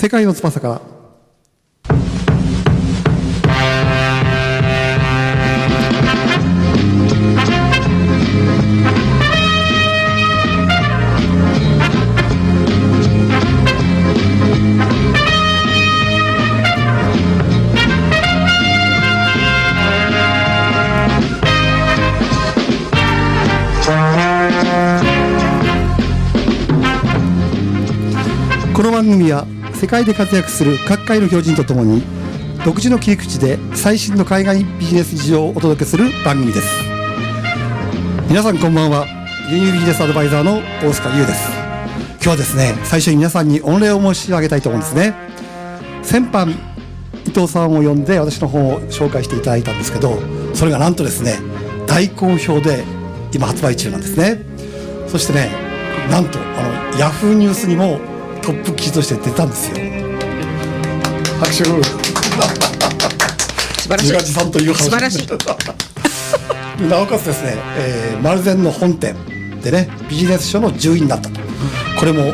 [0.00, 0.99] 世界の翼から。
[29.90, 32.04] 界で活躍する各界の標準とともに
[32.64, 36.68] 独自の切り口で最新の海外ビジネス事情をお届けする番組です。
[38.28, 39.04] 皆さんこんばんは。
[39.50, 41.50] 輸入ビジネスアドバイザーの大塚優です。
[42.12, 45.12] 今日はですね最初に皆さんに御礼を申し上げたいと思うんですね。
[46.04, 46.52] 先般
[47.26, 50.20] 伊藤さんを呼んで私の本を紹介していただいたんですけど
[50.54, 51.38] それがなんとですね
[51.88, 52.84] 大好評で
[53.34, 54.40] 今発売中なんですね。
[55.08, 55.50] そしてね
[56.08, 57.98] なんとあのヤフーニュースにも
[58.42, 59.76] トップ記事として出たんですよ。
[61.38, 61.80] 拍手素晴
[63.88, 64.04] らしい。
[64.04, 64.84] 自画自賛という話。
[64.84, 65.28] 素晴らしい。
[66.88, 69.14] なおかつですね、えー、丸善の本店
[69.62, 71.40] でねビジネス書の10位になったと。
[71.98, 72.32] これも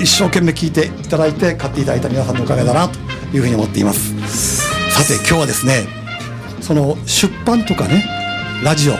[0.00, 2.98] 一生懸命聞いていただいて買っていただいた皆さんのおかげだなと
[3.32, 4.14] いうふうに思っています。
[4.90, 5.86] さて今日はですね
[6.60, 8.04] その出版とかね
[8.64, 8.94] ラジオ。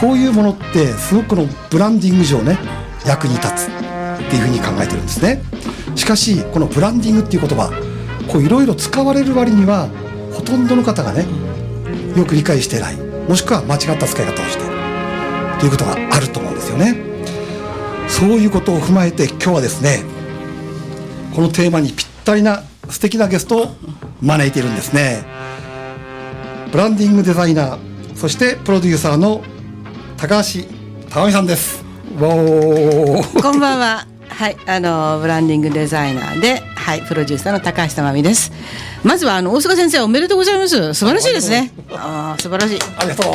[0.00, 2.58] こういうものってすごくこのブランディング上ね
[3.06, 5.42] 役に立つっていうふうに考えてるんですね。
[5.96, 7.70] しかしこのブランディングっていう言葉
[8.28, 9.88] こういろいろ使われる割には
[10.32, 11.26] ほとんどの方がね
[12.16, 14.74] よく理解していないもしくは間違った使い方をしている
[15.60, 16.96] ということがあると思うんですよね。
[18.08, 20.02] そういうことを踏まえて今日はですね
[21.34, 23.76] このテーマにぴったりな素敵なゲストを
[24.20, 25.24] 招いているんですね。
[26.70, 29.42] ブランディングデザイナーそしてプロデューサーの
[30.16, 30.66] 高橋
[31.08, 31.83] 珠美さんです
[32.16, 34.06] こんばんは。
[34.28, 38.52] はい、あのブランディングデザイナーで、はい、プロデューサーの高橋珠美です。
[39.02, 40.94] まずはあの大菅先生おめでとうございます。
[40.94, 41.72] 素晴らしいですね。
[41.90, 42.78] ああ、素晴らしい。
[42.98, 43.34] ありがとう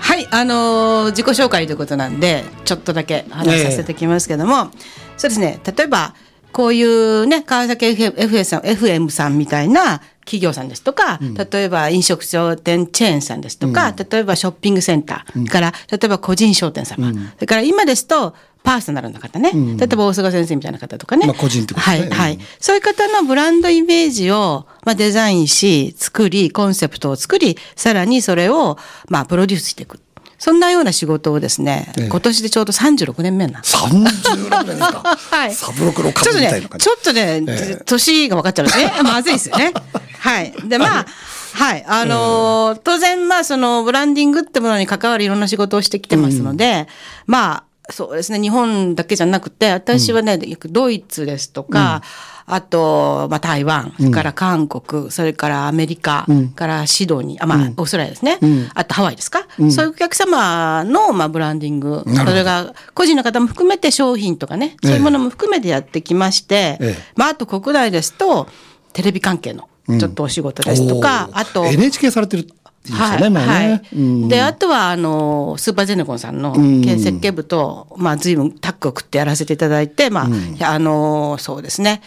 [0.00, 4.70] はい、あの自己紹介ということなんで、ちょっとだけ話させてきますけども、
[5.18, 5.60] そうですね。
[5.76, 6.14] 例えば
[6.52, 11.18] こういうね川崎 FM さん FM さんみたいな企業さんですとか、
[11.50, 22.10] 例えば飲食商店チェーンさんですとか、例えばショッピングセンター、から例えば個人商店様、それから今ですとパーソナルの方ね、例えば大菅先生みたいな方とかね、まあ個人ってことですね。
[22.10, 28.76] はい、はい、そういう方のブランドイメージを、まあ、デザインし作りコンセプトを作りさらにそれを、
[29.08, 29.98] まあ、プロデュースしていく
[30.38, 33.76] そんなような仕事をですね、ええ今年でちょうど36年目なんです。
[33.76, 35.54] 36年ですか はい。
[35.54, 38.92] サブロクのちょっとね数みたいな、感じちょっとね、ええ年が分かっちゃうね。
[39.02, 39.72] まずいですよね。
[40.20, 40.54] はい。
[40.64, 41.06] で、まあ、
[41.52, 41.84] はい。
[41.86, 46.86] あのー当然、まあ、その、ブランディングってものに関わるいろんな仕事をしてきてますので、
[47.26, 52.02] まあ、そうですね、日本だけじゃなくて、私はね、よくドイツですとか、
[52.50, 58.38] あと、まあ、台湾、それから韓国、それからアメリカ、からシドニー、あ、まあ、オーストラリアですね。
[58.74, 66.96] あとハワイですか、そういうお客様の、まあ、ブランディング、それが個人の方も含めて商品とかね、そういうものも含めてやってきまして、ええ。
[67.16, 68.48] まあ、あと国内ですと、
[68.92, 72.48] テレビ関係のちょっとお仕事ですとか、あと、NHK されてる
[72.90, 74.28] はい、まあね、はいうん。
[74.28, 80.28] であとはあのスーパーゼネコンさんの設系部と、まあ、随分タッグを食ってやらせていただいて、ま
[80.60, 82.02] ああのそうですね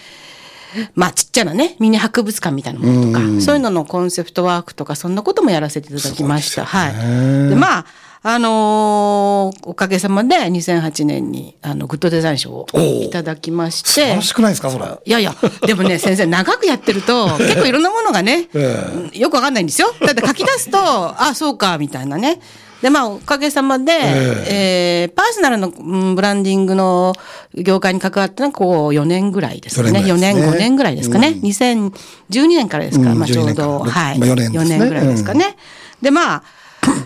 [0.95, 6.65] まあちっちゃなねミニ博物館みたいなものとか、そういうののコンセプトワークとかそんなこともやらせていただきました。
[6.65, 7.85] はい、でまあ
[8.23, 19.93] あのーおかげさまで2008年にあのグッドデザイン賞をいただきまして素晴らしくないですかそれいやいや、でもね、 先生、長くやってると、結構いろんなものがね、えよくわかんないんですよ。
[19.99, 22.39] だって書き出すと、あ、そうか、みたいなね。
[22.81, 27.14] で、まあ、おかげさまで、えーパーソナルのうんブランディングの
[27.53, 30.00] 業界に関わったのは、こう、4年ぐらいですかね。
[30.00, 31.92] 4 4年年、ぐらいですね5年ぐらいですかね。
[32.31, 34.19] 2012年からですから、うんまあ、ちょう12ど、はい。
[34.19, 35.58] まあ4年ね4年ぐらいですかね。
[36.02, 36.44] で、まあ、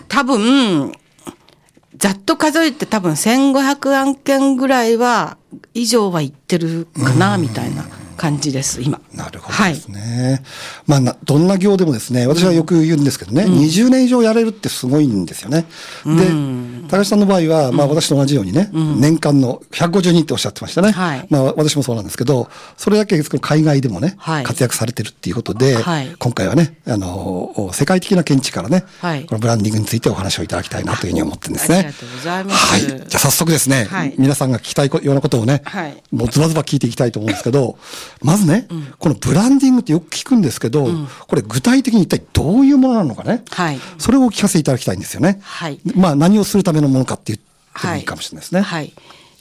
[0.08, 0.92] 多分、
[1.98, 5.36] ざっと数えて多分1500案件ぐらいは、
[5.74, 7.84] 以上は言ってるかな、みたいな
[8.16, 9.00] 感じです、今。
[9.14, 10.42] なるほどですね。
[10.86, 15.66] まあな、どんな業でもですね、私はよく言うんですけどね、うん20年以上やれるってすごいんですよね。
[16.04, 20.92] で、高橋さんの場合は、まあ私と同じようにね、年間の150人っておっしゃってましたね。
[20.92, 31.78] はいまあ私もそうなんですけど、それだけ海外でもね、はい活躍されてるっていうことで、はい今回はね、あの、世界的な見地からね、はいこのブランディングについてお話をいただきたいなというふうに思ってるんですね。
[31.78, 32.80] ありがとうございますはい。
[32.80, 37.78] じゃあ早速ですね、はい皆さんが聞きたいようなことをね、はいもうズバズバ聞いていきたいと思うんですけど、
[38.22, 38.66] まずね、
[38.98, 40.88] このブランディングってよく聞くんですけど、
[41.26, 43.80] これ具体的に一体どういうものなのかね、はい。
[43.98, 45.38] それをお聞かせいただきたいんですよね。
[45.42, 48.60] はいまあ何をするためのものかって言ってもいいかもしれないですね。
[48.60, 48.92] はい。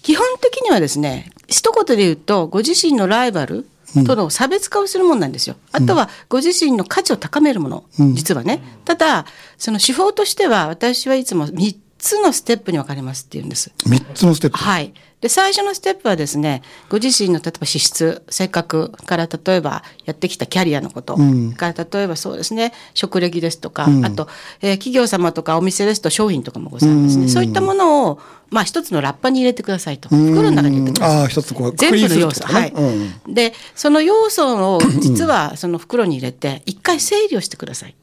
[0.02, 3.68] 基本的にはですね、一言で言うと、ご自身のライバル
[4.06, 5.56] との差別化をするものなんですよ。
[5.72, 7.84] あとは、ご自身の価値を高めるもの、
[8.14, 8.62] 実はね。
[8.86, 9.26] ただ、
[9.58, 13.72] その手法としては、私はいつも3つのステップに分かれますって言うんです。
[13.88, 14.58] 3つのステップ。
[14.58, 14.94] はい。
[15.26, 21.18] で、最初のステップはですね、ご自身の例えば資質、性格から例えばやってきたキャリアのこと、
[21.58, 24.28] から例えばそうですね、職歴ですとか、あと、
[24.62, 27.28] えー企業様とかお店ですと商品とかもございますね。
[27.28, 28.20] そういったものを、
[28.52, 30.10] まあ一つのラッパに入れてくださいと。
[30.10, 31.18] 袋の中に入れてください。
[31.22, 32.42] ああ、一つこう、全部の要素。
[32.42, 33.14] くくりにするってことはいね。
[33.26, 33.34] うん。
[33.34, 37.96] で、その要素を実はその袋に入れて、一回整理をしてください。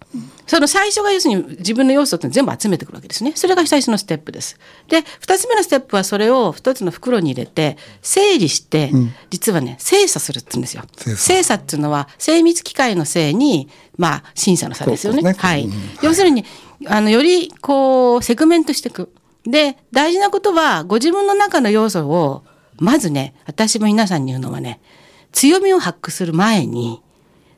[0.46, 3.32] その最初が要するに自分の要素って全部集めてくるわけですね。
[3.34, 4.58] それが最初のステップです。
[4.88, 8.90] で、二つ目のステップはそれを一つの袋に入れて、整理して、
[9.30, 10.82] 実はね、精査するって言うんですよ。
[11.16, 15.22] 精査っていうのは、精密機械のせいに、まあ、審査の差ですよね。
[15.22, 15.64] ねはい。
[15.64, 15.72] うん
[16.02, 16.44] 要するに、
[16.86, 19.12] あの、より、こう、セグメントしていく。
[19.44, 22.44] で、大事なことは、ご自分の中の要素を、
[22.78, 24.80] まずね、私も皆さんに言うのはね、
[25.32, 27.02] 強みを発掘する前に、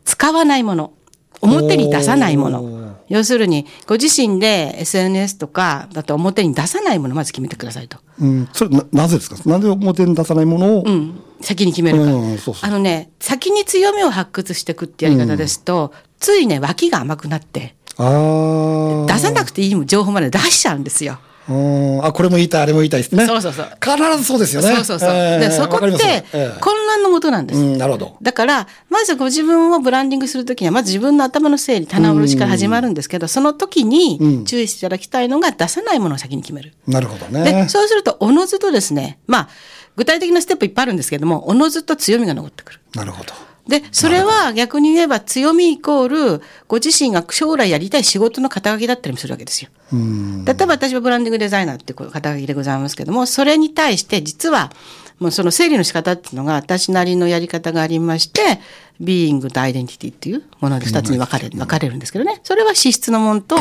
[0.04, 0.92] 使わないもの、
[1.40, 2.83] 表に出さないもの。
[3.08, 7.98] 要するに、ご自身で SNS とか、だと表に出さないものをまず決めてくださいと。
[8.20, 8.48] うん。
[8.52, 9.36] それな、なぜですか？
[9.48, 11.20] なんで表に出さないものを、うん。
[11.40, 12.12] 先に決めるから。
[12.14, 19.12] うんそうそうあのね、先に強みを発掘していくってやり方ですと、ついね、脇が甘くなって、ああ。
[19.12, 21.18] 出さなくていい情報まで出しちゃうんですよ。
[21.48, 22.04] うん。
[22.04, 23.26] あ、これも言いたい、あれも言いたいですね。
[23.26, 24.68] そうそうそう必ずそうですよね。
[24.76, 25.10] そうそうそう。
[25.10, 27.60] えーで、そこってええ混乱のもとなんです。
[27.60, 28.16] うん、なるほど。
[28.22, 36.72] だから、まずご自分をブランディングするときには、まず自分の頭の整理、棚卸しから始まるんですけど、その時に注意していただきたいのが、出さないものを先に決める。
[36.86, 37.66] なるほどで、ね。
[37.68, 39.48] そうすると、おのずとですね、まあ、
[39.96, 42.80] 具体的なステップいっぱいあるんですけども、おのずと強みが残ってくる。
[42.94, 43.32] なるほど。
[43.66, 49.70] で、それは逆に言えば強みイコール、ご自身が将来やりたい仕事の肩書きだったりもするわけですよ。
[49.92, 50.44] うん。
[50.44, 54.70] 例えば私はブランディングデザイナーっていう肩書きでございますけども、それに対して実は、
[55.18, 58.60] もうその整理の仕方っていうのが私なりのやり方がありまして、
[59.00, 62.40] ビーイングとアイデンティティっていうもので二つに分かれ分かれるんですけどね。
[62.42, 63.56] それは資質のものと、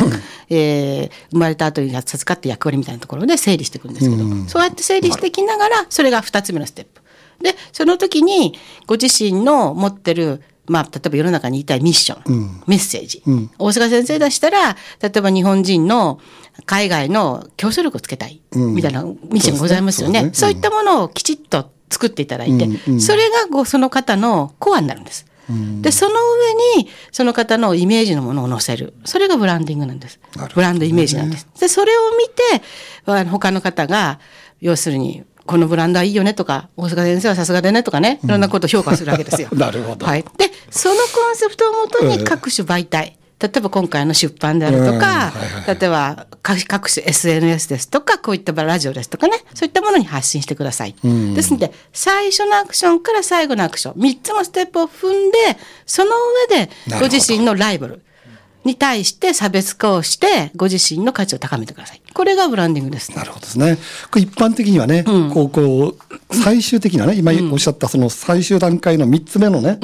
[0.50, 7.00] えー生まれた後に授かって役割みたいなところで整理していくんですけど、そうやって整理していきながら、それが二つ目のステップ。
[7.42, 13.22] で、その時にご自身の持ってるまあ、例えば世の中に言いたいミッション、メッセージ、
[13.58, 16.20] 大塚先生出したら、例えば日本人の
[16.64, 20.20] 海外の競争力をつけたい、みたいなミッションがございますよね。
[20.20, 22.66] そうそういったものをきちっと作っていただいて、
[22.98, 25.26] それがごその方のコアになるんです。
[25.82, 28.94] で、その上に、その方のイメージのものを載せる。
[29.04, 30.18] それがブランディングなんです。
[30.36, 31.46] ねブランドイメージなんです。
[31.60, 34.18] で、それを見て、他の方が、
[34.60, 39.48] 要するに、このブランドはいいよねとか、大塚先生はさすがでねとかね、いろんなことを評価するわけですよ。
[39.54, 40.06] なるほど。
[40.06, 40.24] はい。
[40.36, 44.98] で、そのコンセプトをもとに各種媒体、例えば今回の出版であるとうん。
[44.98, 45.32] か
[45.66, 50.94] 例えば各各種 SNS ですとか、こういったラジオですとかね、そういったものに発信してください。
[51.34, 55.38] ですので、最初のアクションから最後のアクション、3つのステップを踏んで、
[55.84, 56.10] その
[56.50, 58.02] 上でご自身のライバル
[58.64, 62.02] に対して差別化をして、ご自身の価値を高めてください。
[62.12, 63.12] これがブランディングです。
[63.12, 63.76] なるほどですね。
[64.10, 69.78] これ一般的にはね、こう、こう、最終的なね、今おっしゃったその最終段階の3つ目のね、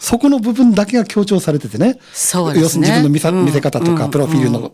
[0.00, 2.62] そこの部分だけが強調されててね、そうですね。
[2.62, 3.44] 要するに自分の見さうん。
[3.44, 4.10] 見せ方とか、うん。
[4.10, 4.72] プロフィールの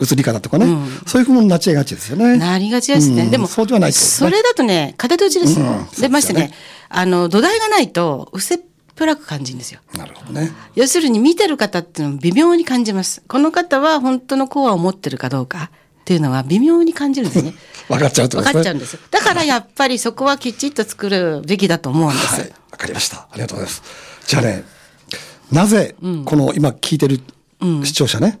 [0.00, 0.66] 映り方とかね、
[1.06, 2.36] そういうふうになっちゃいがちですよね。
[2.36, 3.24] なりがちですね。
[3.24, 3.30] うん。
[3.30, 3.92] でも、そうではないね。
[3.92, 5.60] それだとね、片手打ちです。
[5.60, 5.66] うん。
[5.66, 6.08] そうですよね。
[6.08, 6.52] で、ましてね、
[6.88, 8.58] あの、土台がないと、薄っ
[8.94, 9.80] ぺらく感じるんですよ。
[9.96, 10.52] なるほどね。
[10.74, 13.22] 要するに見てる方っていうのを微妙に感じます。
[13.26, 15.70] この方は本当のコアを持ってるかどうか
[16.00, 17.54] っていうのは微妙に感じるんですね。
[17.88, 18.34] 分かっちゃうね。
[18.34, 18.98] 分かっちゃうんです。
[19.10, 22.40] だからやっぱりそこはきちっと作るべきだと思うんです。
[22.40, 23.18] はい、わかりました。
[23.18, 23.82] ありがとうございます。
[24.26, 24.64] じゃあね、
[25.50, 25.94] なぜ、
[26.24, 27.20] この今聞いてる
[27.84, 28.40] 視聴者ね、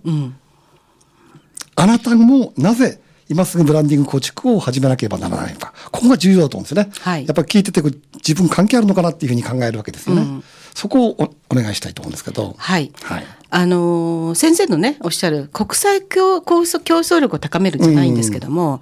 [1.76, 3.00] あなたもなぜ
[3.32, 5.72] 今すぐブランディング構築を始めなければならないのか。
[5.90, 6.90] ここが重要だと思うんですよね。
[7.00, 7.82] はいやっぱり聞いてて
[8.16, 10.42] 自分関係あるのかなっていうふうに考えるわけですよね。
[10.74, 12.54] そこをおお願いしたいと思うんですけど。
[12.56, 12.92] はい。
[13.02, 13.24] はい。
[13.50, 18.80] あのー先生のね、おっしゃる国際競競争競争力を高めるじゃないんですけども、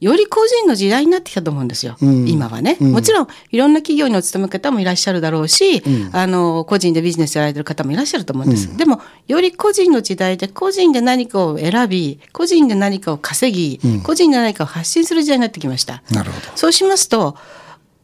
[0.00, 1.96] より個人の時代になってきたと思うんですよ。
[2.02, 8.76] ん今はね、もちろん、いろんな企業にお勤め方もいらっしゃるだろうし、あの、個人でビジネスやられてる方もいらっしゃると思うんです。
[8.76, 16.02] でも、より個人の時代で、個人で何かを選び、個人で何かを稼ぎ、個人で何かを発信する時代になってきました。
[16.10, 16.46] なるほど。
[16.54, 17.36] そうしますと、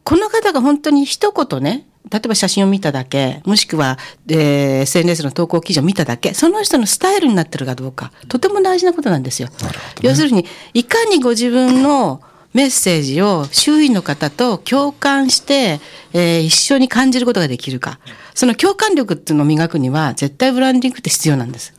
[0.03, 3.97] この方が本当に一言ね、例えば写真を見ただけ、もしくは、
[4.29, 9.49] えー SNS の投稿記事を見ただけ、その人のスタイルになってるかどうか、とても大事なことなんですよ。
[9.49, 9.53] ね
[10.01, 12.21] 要するに、いかにご自分の
[12.53, 15.79] メッセージを周囲の方と共感して、
[16.13, 17.99] えー一緒に感じることができるか。
[18.33, 21.73] その共感力っていうのを磨くには、絶対ブランディングって必要なんです。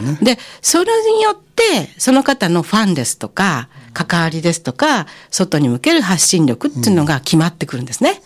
[0.00, 0.18] ね。
[0.34, 8.20] で、それによって、その方のファンですとか、関わりですとか、外に向ける発信力っていうのが決まってくるんですね。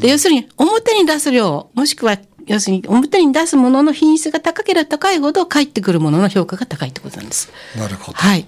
[0.00, 7.50] で要するに、表に出す量、もしくは要するに表に出すものの品質が高ければ高いほど返ってくるものの評価が高いってことなんです。
[7.78, 8.18] なるほど。
[8.18, 8.46] はい。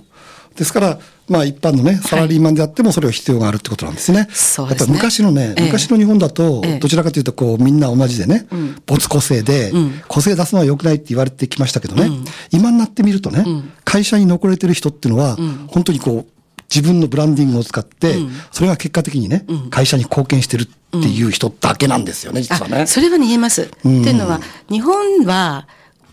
[0.55, 4.29] ですから、まあ一般のね、サラリーマンであってもそれを必要があるってことなんですね。
[4.33, 4.93] そうですね。
[4.93, 5.67] やっぱ昔のね、ええ。
[5.67, 8.47] 昔の日本だとええ、どちらかというとこうみんな同じでね、
[8.87, 9.73] 没個性で、
[10.09, 12.11] 個性出すのは良くないって言われてきましたけどね、
[12.53, 13.45] 今になってみるとね、
[13.85, 15.37] 会社に残れてる人っていうのは、
[15.69, 16.36] 本当にこう、
[16.75, 18.17] 自分のブランディングを使って、
[18.51, 22.87] それが結果的にね、会社に貢献してるっていう人だけなんですよね、実はねあ。
[22.87, 23.63] それはね言えます。
[23.63, 25.67] っていうのは日本は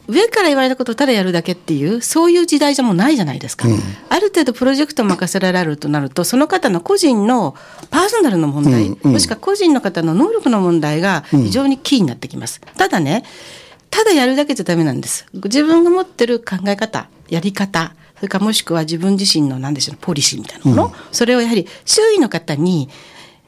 [0.07, 3.67] 上から言われたことをただやるだけっていうそういう時代じゃもうないじゃないですか、
[4.09, 7.55] ある程度プロジェクトを任せられるとなるとその方の個人の
[7.89, 12.61] パーソナルの問題、うんうんもしくは個人の方の能力の問題が非常にキーになってきます。
[12.77, 13.23] ただね
[13.89, 15.27] ただやるだけじゃダメなんです。
[15.33, 17.93] 自分が持ってる考え方、やり方、
[18.23, 22.87] それからもしくは自分自身の何でしょう、ポリシーみたいなもの、それをやはり周囲の方に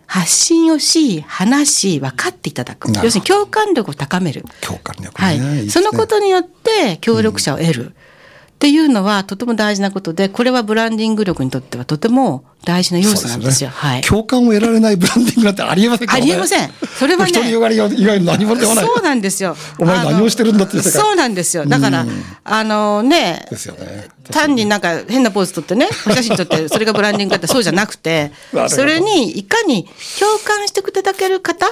[0.05, 2.89] 発信をし、話し、分かっていただく。
[2.89, 4.43] 要するに共感力を高める。
[4.59, 5.27] 共感力ね。
[5.27, 7.95] はいいいですねそのことによって協力者を得る。
[8.55, 13.69] っていうのはとても大事なことで、これはブランディング力にとってはとても大事な要素なんですよ。
[13.69, 14.01] はい。
[14.01, 16.23] 共感を得られないブランディングなんてありえませんからね。
[16.23, 18.85] ありえませんそれはね独りよがり以外の何もでもない。
[18.85, 19.57] そうなんですよ。
[19.77, 21.65] お前何をしてるんだってそうなんですよ。
[21.65, 22.05] だから、
[22.45, 24.07] あのね、ですよね。
[24.31, 28.31] 単になんか変なポーズ撮ってね、お写真撮って、それがブランディングだってそうじゃなくて
[28.69, 29.83] それにいかに
[30.17, 31.67] 共感していただける方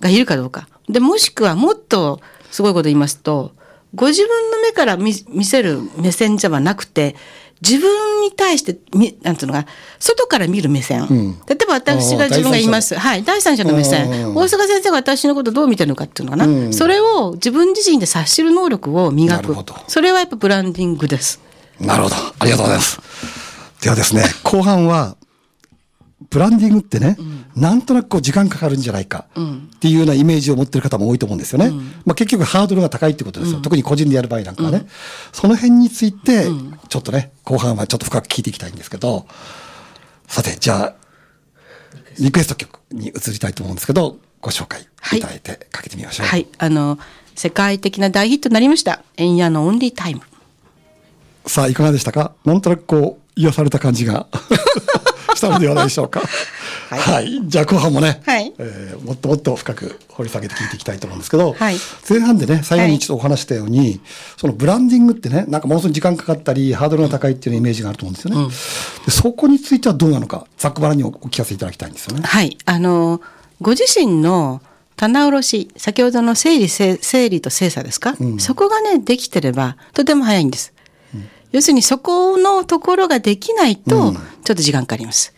[0.00, 0.68] がいるかどうか。
[0.88, 2.20] で、もしくはもっと
[2.52, 3.52] すごいこと言いますと、
[3.94, 7.16] ご自分の目から見見せる目線じゃなくて、
[7.62, 9.66] 自分に対して、みなんていうのか、
[9.98, 11.36] 外から見る目線。
[11.48, 12.94] 例えば私が自分が言います。
[12.94, 13.24] はい。
[13.24, 14.10] 第三者の目線。
[14.10, 16.72] うん大阪先生が私のことどう見てるのかっていうのかな。
[16.72, 19.56] それを自分自身で察しる能力を磨く。
[19.88, 21.40] それはやっぱブランディングです。
[21.80, 22.16] なるほど。
[22.38, 23.00] ありがとうございます。
[23.80, 25.16] ではですね、後半は、
[26.30, 27.16] ブランディングってね、
[27.54, 31.70] なんとなくこう時間かかるんじゃないかっていうようなイメージを持ってる方も多いと思うんですよね。
[32.04, 33.60] まあ結局ハードルが高いってことですよ。
[33.60, 34.86] 特に個人でやる場合なんかはね。
[35.32, 36.46] その辺について、
[36.88, 39.26] ちょっとね、後半はちょっと深く聞いていきたいんですけど、
[40.28, 40.94] さて、じゃあ、
[42.18, 46.26] リクエスト曲に移りたいと思うんですけど、ご紹介いただいてかけてみましょう。
[46.26, 46.46] はい。
[46.58, 46.98] あの、
[47.34, 49.02] 世界的な大ヒットになりました。
[49.16, 50.22] エンヤのオンリータイム。
[51.46, 52.32] さあ、いかがでしたか？
[52.44, 54.26] なんとなくこう、癒された感じが
[55.34, 56.22] したのではないでしょうか。
[56.88, 61.76] はい、じゃあ後半もね、はいえーもっともっと深く掘り下げて聞いていきたいと思うんですけど、はい
[62.08, 64.00] 前半でね、最後にちょっとお話したように、
[64.36, 68.48] そのブランディングってね、なんかものすごい時間かかったり、ハードルが高いっていうイメージがあると思うんですよね。
[69.04, 72.22] でそこについてはどうなのか、ざっくばらんにお聞かせいただきたいんですよね。
[72.24, 72.56] はい。
[72.64, 73.20] あの、
[73.60, 74.60] ご自身の
[74.96, 80.72] 棚卸し、先ほどの整理整、整理と精査ですか、そこがね、できてれば、とても早いんです。
[81.52, 84.12] 要するにそこのところができないと、
[84.44, 85.34] ちょっと時間かかります。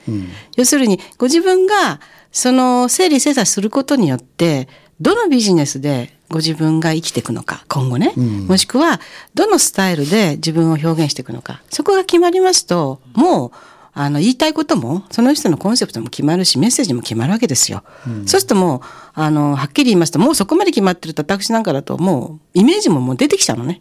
[0.56, 2.00] 要するに、ご自分が、
[2.32, 4.68] その整理精査することによって、
[5.00, 8.12] どのビジネスでご自分が生きていくのか、今後ね。
[8.46, 9.00] もしくは、
[9.34, 11.62] どのスタイルで自分を表現していくのか。
[11.70, 13.50] そこが決まりますと、もう、
[13.94, 17.82] あの、言いたいことも、その人のコンセプトも決まるし、メッセージも決まるわけですよ。
[18.26, 18.80] そうするともう、
[19.14, 23.80] あの、はっきり言いますと、もうそこまで決まってると、私なんかだと、もう、イメージももう出てきちゃうのね。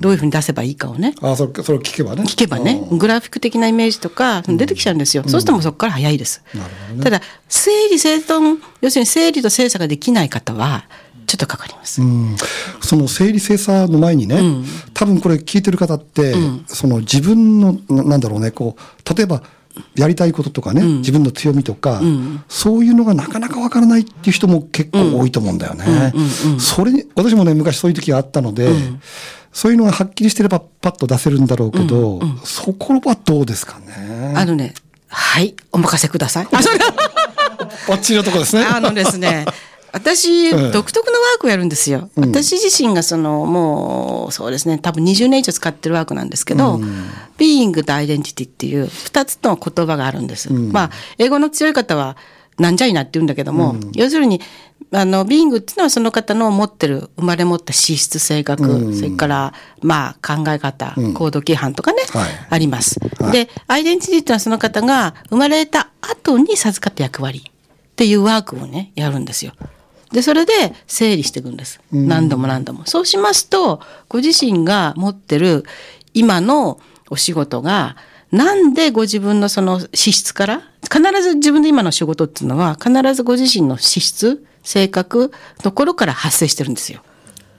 [0.00, 1.14] どういうふうに出せばいいかをね。
[1.22, 2.22] あそれそれを聞けばね。
[2.24, 5.22] 聞けばね、グラフィック的なイメージとか出てきちゃうんですよ。
[5.24, 6.42] そうするともうそこから早いです。
[6.54, 10.84] なるほどねただ、整理整頓、要するに整理と精査ができない方は、
[11.26, 12.02] ちょっとかかります。
[12.02, 12.36] うん
[12.80, 14.40] その整理精査の前にね、
[14.92, 16.34] 多分これ聞いてる方って、
[16.66, 19.42] その自分のななんだろうねこう例えば
[19.96, 22.00] やりたいこととかね、自分の強みとか、
[22.48, 26.12] そういうのがなかなかわからないっていう人も結構多いと思うんだよね。
[26.58, 28.68] それに私もね昔そういう時があったので、
[29.54, 34.34] そういうのがはっきりしてればパッと出せるんだろうけど、そこはどうですかね？
[34.36, 34.74] あのね、
[35.08, 36.48] はい、お任せください。
[36.52, 36.78] あ、それ
[37.88, 38.64] バッチリのとこですね。
[38.68, 39.46] あのですね、
[39.92, 42.10] 私、ええ独特のワークをやるんですよ。
[42.16, 46.80] 私自身がその、もう、そうですね、多分20年以上使ってるワークなんですけど、
[47.38, 50.52] ビーイングとアイデンティティっていう二つの言葉があるんです。
[50.52, 52.16] まあ、英語の強い方は、
[52.58, 54.40] なんじゃいなって言うんだけども、要するに、
[54.92, 63.00] あの、ビーイングっていうのはその方の持ってる、生まれ持った資質、性格、それから、まあ、考え方、行動規範とかね、はいあります。
[63.20, 69.52] はいで、アイデンティティっていうのはその方が生まれた後に授かった役割っていうワークをね、やるんですよ。
[70.12, 70.52] で、それで
[70.86, 71.80] 整理していくんです。
[71.90, 72.86] 何度も何度も。
[72.86, 75.64] そうしますと、ご自身が持ってる
[76.12, 76.78] 今の
[77.10, 77.96] お仕事が、
[78.34, 85.30] なんでご自分のその資質から、必ず自分で今の仕事っていうのは、必ずご自身の資質、性格、
[85.62, 87.02] ところから発生してるんですよ。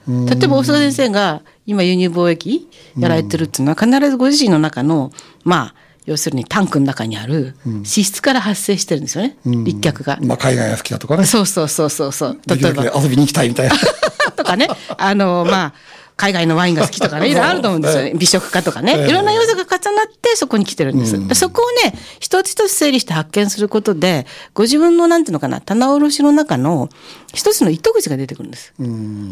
[0.08, 0.14] 例
[0.44, 5.12] えば大阪先生が今輸入貿易やられてるっていうのは必ずご自身の中の
[5.44, 10.20] まあ要するにタンクの中にある脂質から発生してるんですよね、立脚が。
[10.22, 11.26] まあ、海外が好きだとかね。
[11.26, 12.40] そうそうそうそうそう。
[12.46, 13.76] できるだけ遊びに行きたいみたいな。
[14.38, 14.68] とかね、
[14.98, 15.74] あの、まあ、
[16.18, 18.14] 海外のワインが好きとかね、 いろいろあると思うんですよね。
[18.16, 19.08] 美食家とかね。
[19.08, 21.18] いろんな要素が重なってそこに来てるんです。
[21.36, 26.90] そこをね、一つ一つ整理して発見することで、ご自分のなんていうのかな、棚卸しの中の
[27.34, 28.74] 一つの糸口が出てくるんです。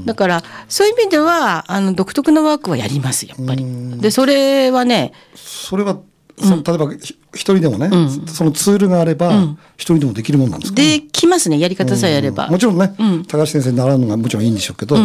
[0.06, 3.66] だから、そういう意味では、あの、独特なワークはやります、やっぱり。
[4.00, 5.98] で、それはね、それは、
[6.40, 7.90] その例えばひ一人でもね、
[8.28, 12.48] そのツールがあれば、一人でもできるもんなんですか、ね、できますね、やり方さえやれば。
[12.48, 12.96] もちろんね、
[13.28, 14.96] 高橋先生に習うのがもちろんいいんでしょうけど、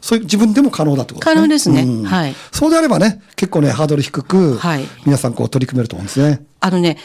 [0.00, 1.86] そういう自分でも可能だってこと可能ですね。
[2.06, 2.34] はい。
[2.50, 6.42] そうであればね、結構ね、ハードル低く、はい皆さんこう取り組めると思うんですね。
[6.60, 6.98] あのね、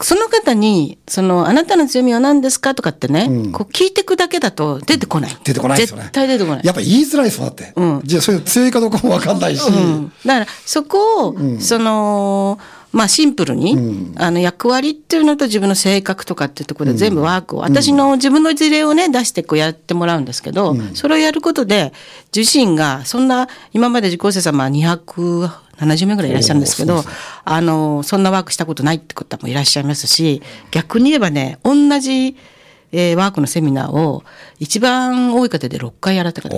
[0.00, 5.36] その方に、その、あなたの強みは何ですかとかってね、こう聞いていくだけだと出てこない。
[5.42, 6.04] 出てこないですよね。
[6.04, 6.64] 絶対出てこない。
[6.64, 7.74] やっぱ言いづらいですもんだって。
[8.04, 9.68] じゃあ、それ強いかどうかもわかんないし。
[9.68, 12.58] うんだから、そこを、その、
[12.92, 21.92] まあシンプルに、あの役割っていうのと自分の性格とかっていうところで全部ワークを、私の自分の事例をね出してこうやってもらうんですけど、それをやることで
[22.34, 27.04] 自身がそんな今まで受講生様270名ぐらいいらっしゃるんですけど、
[27.44, 32.36] あの、そんなワークしたことないって方もいらっしゃいますし、逆に言えばね、同じ、
[32.90, 34.24] えーワークのセミナーを
[34.58, 36.56] 一番多い方で6回やられた方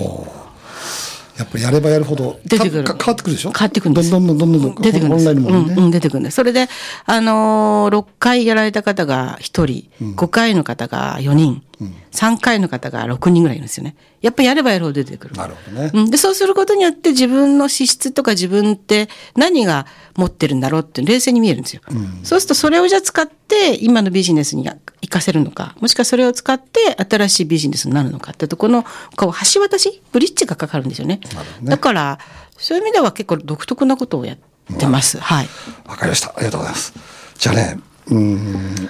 [1.41, 2.85] やっぱりやればやるほど出てくる。
[2.85, 3.51] 変わってくるでしょ？
[3.51, 4.11] 変わってくるんです。
[4.11, 5.29] どんどんどんどんどんどん出てくるんです。
[5.29, 6.35] オンラインのものね、うん、うん、出てくるんです。
[6.35, 6.67] それで、
[7.05, 11.63] あのー、6回やられた方が1人、5回の方が4人、
[12.11, 13.95] 3回の方が6人ぐらいいるんですよね。
[14.21, 15.35] やっぱりやればやるほど出てくる。
[15.35, 15.91] なるほどね。
[15.93, 21.81] うん、で、そうすることによって自分の資質とか自分って何が持ってるんだろうって冷静に見えるんですよ。
[22.23, 28.83] そうするとそれをじゃあ使って今のビジネスに活かせるのか、もしくはそれを使って新しいビジネスになるのかってとこの、
[29.15, 31.19] こう橋渡し、ブリッジがかかるんですよね。
[31.23, 32.19] なるほどねだから、
[32.57, 34.37] そういう意味では結構独特なことをやっ
[34.77, 35.19] てます。
[35.19, 35.47] はい。
[35.87, 36.29] わかりました。
[36.29, 36.93] ありがとうございます。
[37.39, 38.89] じゃあね、うーん、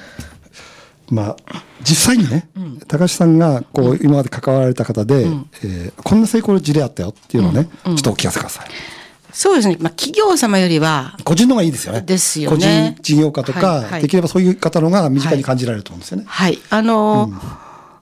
[1.11, 2.49] まあ、実際にね、
[2.87, 5.27] 高橋さんがこう、今まで関わられた方で、
[5.63, 8.67] えーこんな成功の事例あったよっていうのをね、ちょっとお聞かせください。
[9.33, 9.77] そうですね。
[9.79, 12.01] まあ、企業様よりは、個人の方がいいですよね。
[12.01, 12.55] ですよね。
[12.57, 12.61] 個
[12.97, 14.01] 人事業家とか、はいはい。
[14.01, 16.23] できればそういう方の方が身近に感じられると思うんですよね。
[16.27, 16.59] はい。
[16.69, 17.33] あのー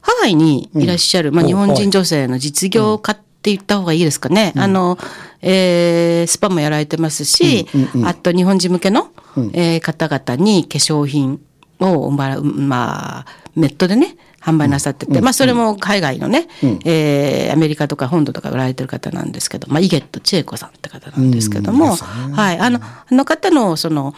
[0.01, 4.53] ハワイにいらっしゃる、まあ、お日本人女性の実業家って言った方がいいですかね。
[4.55, 4.97] あの、
[5.41, 7.67] えースパもやられてますし、
[8.05, 9.09] あと日本人向けの、
[9.53, 11.39] えー方々に化粧品
[11.79, 16.47] を、まあ、まあ、ネットでね、販売なさってて、まあ、それも海外のね、
[16.85, 21.95] えーアメリカとか本土とか売られてる方なんですけど、まあ、イゲット千恵子さんって方なんですけども、
[22.27, 22.31] うん。
[22.31, 24.13] はい、あの、あの方の、その、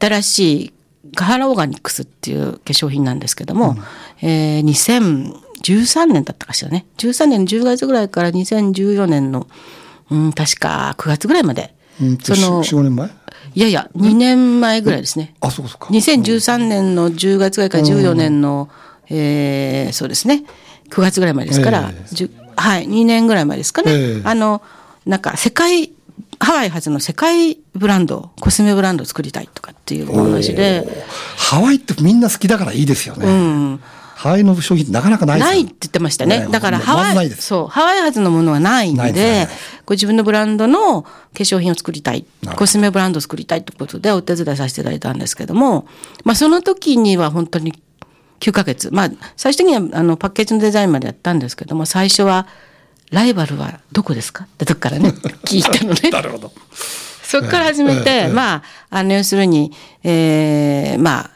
[0.00, 0.72] 新しい
[1.14, 3.76] ガハラオーガニックスっていう化粧品なんですけども、
[4.22, 6.86] えー2013年だったかしらね。
[6.98, 9.46] 13年10月ぐらいから2014年の、
[10.10, 11.74] うん、確か9月ぐらいまで。
[12.00, 12.16] うん。
[12.18, 13.10] と、その、4、5年前？
[13.56, 15.34] いやいや、2年前ぐらいですね。
[15.40, 15.86] あ、そうかそうか。
[15.86, 18.68] 2013年の10月ぐらいから14年の、
[19.08, 20.44] えーそうですね、
[20.90, 23.92] 9月ぐらい前ですから、えじゅはい、2年ぐらい前ですかね。
[23.92, 24.60] ええあの、
[25.06, 25.90] なんか世界、
[26.38, 30.86] ハワイ発の世界ブランド、コスメブランドを作りたいとかっていうお話で、
[31.38, 33.26] ハワイってみんな好きだからいいですよね。
[33.26, 33.80] うん、
[34.16, 36.40] ハワイの商品ってなかなかないですよないって言ってましたね。
[36.40, 36.48] ね。
[36.50, 39.48] だからまハワイ、まそう、ハワイ発のものはないんで、で
[39.84, 42.24] ご自分のブランドの化粧品を作りたい。
[42.56, 45.86] コスメブランドを作りたいということでお手伝いさせていただいたんですけども、
[46.24, 47.74] まあその時には本当に
[48.40, 52.46] 9ヶ月、まあ最終的にはあのパッケージのデザインまでやったんですけども、最初は、
[53.10, 55.10] ライバルはどこですかってとこからね、
[55.44, 56.10] 聞いたのね。
[56.10, 56.52] なるほど。
[57.22, 59.72] そこから始めて、まあ、あの、要するに、
[60.04, 61.30] えーまあ、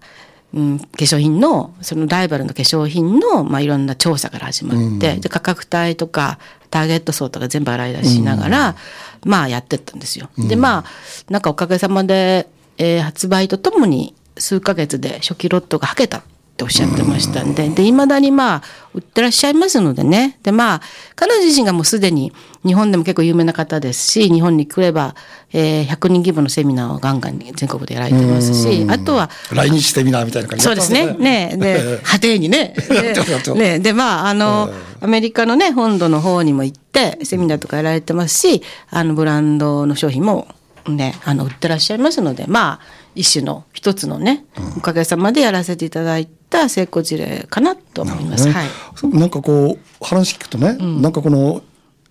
[0.53, 6.39] うん、化粧品の、そのライバルの化粧品の、まあ、いろんな調査から始まって、で、価格帯とか、
[6.71, 8.77] ターゲット層とか全部洗い出しながら、
[9.25, 10.29] まあ、やってったんですよ。
[10.39, 10.85] で、まあ、
[11.29, 16.19] なんかおかげさまで、えー発売とともに、数ヶ月で初期ロットがはけた。
[16.19, 16.23] っ
[16.61, 20.39] ておっしゃってましたんで、で、未だにまあ、売ってらっしゃいますのでね。
[20.43, 20.81] で、まあ、
[21.17, 22.33] 彼女自身がもうすでに
[22.67, 25.15] 日本でも結構有名な方ですし、日本に来れば、
[25.53, 31.15] えー100人規模のセミナーをガンガンに全国でやられてますし、あとは、来日セミナーみたいな感じそうですね。
[31.15, 32.75] ねで、 派手にね。
[32.89, 34.71] でねで、まあ、あの、
[35.01, 40.47] アメリカのね、本土の方にも行って、セミナーとかやられてますし、あの、ブランドの商品も、
[40.89, 44.45] ね、あの、売ってらっしゃいますので、まあ、一種の、一つのね、
[44.77, 48.47] おかげさまでやらせていただいた成功事例かなと思います。
[48.47, 48.69] ねはい。
[49.11, 51.63] なんかこう、話聞くとね、なんかこの、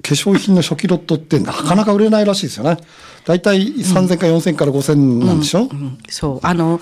[0.02, 2.78] 化粧品の初期ロットってなかなか売れないらしいですよね。
[3.26, 6.40] 大体3000か4000から5000なんでしょ、うんそう。
[6.42, 6.80] あの、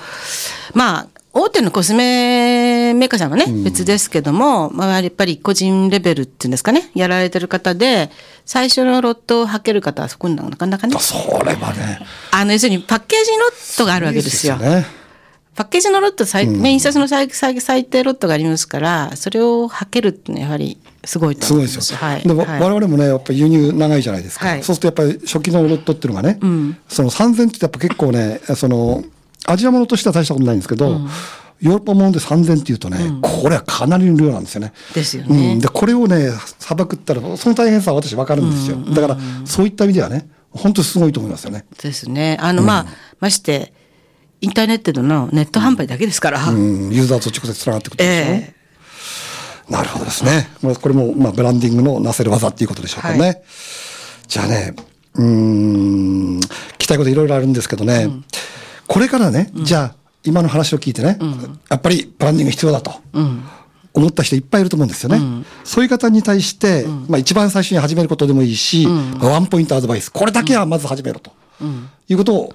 [0.74, 2.57] まあ、大手のコスメ
[2.98, 8.10] メーカーさんはね、別ですけども、まあ、やっぱり個人レベルっていうんですかね、やられてる方で、
[8.46, 12.00] 最初のロットを履ける方はそこになかなかね、それはね
[12.32, 14.56] あの、要するにパッケージロットがあるわけですよ。
[14.56, 14.86] いいね
[15.58, 21.94] パッケージのロット最、ね印刷の最最最低ロットがありますから、それを履けるってのはやはりすごいとすごいで思いますす。
[21.94, 21.98] よ。
[21.98, 22.22] はい。
[22.22, 24.48] でも、はい我々もね、やっぱり輸入長いじゃないですか。
[24.48, 26.38] はいそうするとやっぱり初期のロットっていうのがね、
[26.88, 29.04] その3000ってやっぱ結構ね、その、
[29.48, 31.02] アジアものとしては大したことないんですけど、
[31.60, 34.74] ヨーロッパもので3000っていうとね、これはかなりの量なんですよね。
[34.94, 38.78] ですよねうんで、これをね、さばくったら、その大変さは私分かるんですよ。
[38.94, 41.66] だから、そういった意味ではね、本当にすごいと思いますよね。
[41.82, 42.38] ですね。
[42.40, 42.86] あの、まあ、
[43.20, 43.74] まして、
[44.42, 46.48] インターネットでのネット販売だけですから。
[46.48, 48.10] うん、ユーザーと直接つながってくるでしょ？
[48.10, 48.58] ええ
[49.70, 50.48] なるほどですね。
[50.62, 53.28] まあこれも、まあ、ブランディングのなせる技っていうことでしょうかね。
[53.28, 53.36] は
[54.28, 54.76] じゃあね、
[55.16, 56.42] うーん、聞
[56.78, 58.10] きたいこといろいろあるんですけどね、
[58.88, 59.96] これからね、じゃあ、
[60.28, 61.18] 今の話を聞いてね、
[61.70, 62.92] やっぱりブランディング必要だと。
[63.94, 65.20] 思った人いっぱいいると思うんですよね。
[65.64, 68.86] そういう方に対して、まあ一番最初に始めることでもいいし、
[69.20, 71.32] ワンポイントアドバイス、これだけはまず始めろと、
[72.08, 72.54] いうことを、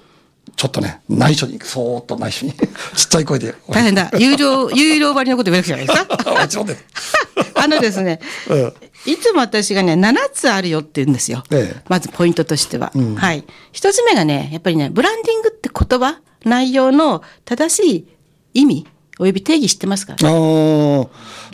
[0.56, 2.52] ちょっとね、内緒に、そーっと内緒に、
[2.94, 3.54] ちっちゃい声で。
[3.70, 4.10] 大変だ。
[4.18, 6.30] 有料、有料張りのこと言わなくちゃいけないですか？
[6.40, 6.84] もちろんです。
[7.56, 8.72] あのですね、うん
[9.04, 11.42] いつも私がね、7つあるよって言うんですよ。
[11.50, 12.92] ええまずポイントとしては。
[13.16, 13.42] はい。
[13.72, 17.96] 一つ目がね、やっぱりね、ブランディングって言葉、内容の正し
[18.54, 18.86] い意味、
[19.18, 20.14] および定義知ってますか？
[20.14, 21.08] ああ、そ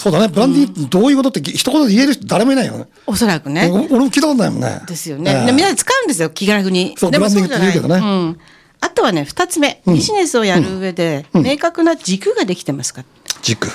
[0.09, 0.29] うだね。
[0.29, 2.87] ブランディングってどういうことって一言で言える人誰もいないよね。
[3.07, 3.71] おそらくね。
[3.73, 4.81] 俺俺も聞いたことないもんね。
[4.87, 5.31] ですよね。
[5.31, 6.95] ええでみんなで使うんですよ、気軽に。
[6.97, 8.41] そうブランディングって言うけどねそうん。
[8.81, 9.83] あとはね、二つ目。
[9.87, 13.05] ビジネスをやる上で、明確な軸ができてますか？
[13.43, 13.69] 軸。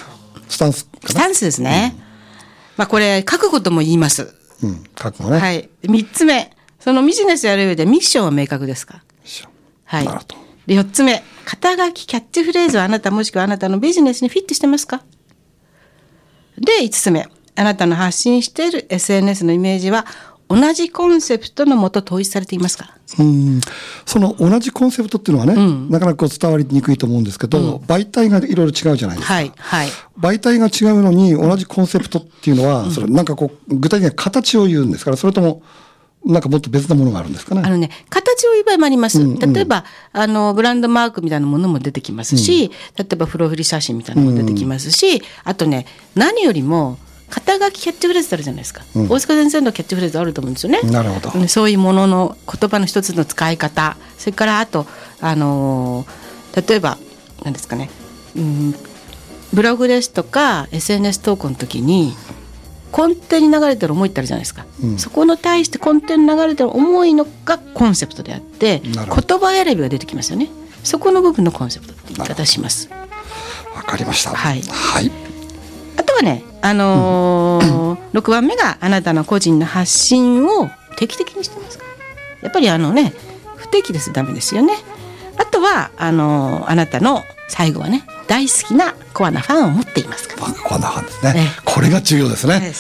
[0.48, 0.88] スタンス。
[1.06, 1.96] スタンスですね。
[2.78, 4.34] まあこれ、書くことも言います。
[4.64, 4.84] うん。
[4.98, 5.40] 書くのね。
[5.40, 5.70] はい。
[5.84, 6.56] 三つ目。
[6.80, 9.04] そのビジネスやる上でミッションは明確ですか？
[9.86, 10.06] はい。
[10.06, 11.24] なるほどで、四つ目。
[11.46, 15.04] 肩書き、キャッチフレーズはあなたもしくはあなたのビジネスにフィットしてますか？
[16.58, 17.28] で、五つ目。
[17.56, 20.06] あなたの発信している SNS のイメージは
[20.50, 22.98] 同じコンセプトのもと統一されていますか？
[23.20, 23.62] うん。
[24.06, 25.56] その同じコンセプトっていうのはね、
[25.90, 29.34] なかなかこう伝わりにくいと思うんですけど、媒体がいろいろ違うじゃないですか。
[29.34, 29.52] はい。
[29.58, 29.88] はい。
[30.18, 35.62] 媒体が違うのに同じコンセプトっていうのは、それなんかこう、具体的な形を言うんですから、それとも、
[36.26, 37.62] なんかもっと別なものがあるんですかね。
[37.66, 39.20] あのね、形を言えばもあります。
[39.20, 46.98] 例えば、あの、ブランドマークみたいなものも出てきますし、例えばプロフィール写真みたいなのも出てきますし、あとね、何よりも、
[47.30, 48.84] 肩書きキャッチフレーズあるじゃないですか。
[48.96, 50.82] 大塚先生のキャッチフレーズあると思うんですよね。
[50.84, 54.86] なるほどうんそういうものの言葉の一つの使い方、それからあと、
[55.20, 56.24] あのー
[56.68, 57.00] 例えば、
[57.44, 57.90] 何ですかね、
[58.36, 58.76] うん、
[59.54, 62.14] ブログですとか SNS 投稿の時に
[62.96, 64.66] 根底に流れてる思いってあるじゃないですか、
[64.98, 70.50] そこの対して根底に流れてる思いのがコンセプトであって言葉選びが出てきますよね。
[70.84, 72.90] そこの部分のコンセプトって言い方します。
[73.76, 74.32] わかりました。
[74.32, 74.62] はい。
[74.62, 75.12] はい。
[75.98, 81.86] あとはねあのー6番目があなたの個人の発信を定期的にしてますか。
[82.42, 83.14] やっぱりあのね
[83.56, 84.76] 不定期ですとダメですよね。
[85.38, 91.34] あとはあのーあなたの最後はね大好きなコアなファンを持っていますかまあこんな感じですね。
[91.36, 92.74] ええこれが重要ですね。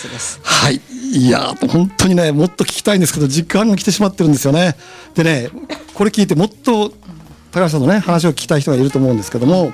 [0.43, 1.17] はいい。
[1.27, 4.75] いやー、本当にね、もっと聞きたいんですけど、時間が来てしまってるんですよね。
[5.15, 5.49] でね、
[5.93, 6.91] これ聞いてもっと
[7.51, 9.73] 高橋さんのね、話を聞きたい人がいると思うんですけども、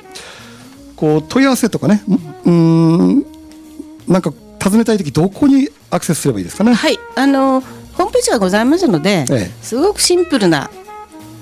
[0.96, 2.04] こう、問い合わせとかね、
[2.46, 3.26] うーん、
[4.08, 6.74] なんか尋ねたいとき、どこにアクセスすればいいですかね？
[6.74, 7.62] はい、あの
[7.94, 10.70] ホームページがございますので、ええすごくシンプルな、